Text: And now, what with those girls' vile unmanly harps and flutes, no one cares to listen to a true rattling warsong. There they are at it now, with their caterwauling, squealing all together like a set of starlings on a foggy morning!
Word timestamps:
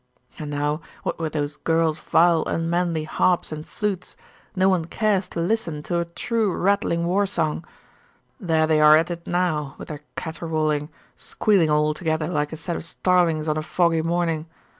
And 0.39 0.49
now, 0.49 0.81
what 1.03 1.19
with 1.19 1.33
those 1.33 1.57
girls' 1.57 1.99
vile 1.99 2.43
unmanly 2.47 3.03
harps 3.03 3.51
and 3.51 3.63
flutes, 3.63 4.17
no 4.55 4.67
one 4.67 4.85
cares 4.85 5.29
to 5.29 5.39
listen 5.39 5.83
to 5.83 5.99
a 5.99 6.05
true 6.05 6.51
rattling 6.57 7.05
warsong. 7.05 7.63
There 8.39 8.65
they 8.65 8.81
are 8.81 8.97
at 8.97 9.11
it 9.11 9.27
now, 9.27 9.75
with 9.77 9.89
their 9.89 10.01
caterwauling, 10.15 10.89
squealing 11.15 11.69
all 11.69 11.93
together 11.93 12.25
like 12.27 12.51
a 12.51 12.57
set 12.57 12.75
of 12.75 12.83
starlings 12.83 13.47
on 13.47 13.57
a 13.57 13.61
foggy 13.61 14.01
morning! 14.01 14.47